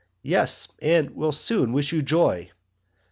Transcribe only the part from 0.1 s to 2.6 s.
Yes and will soon wish you joy.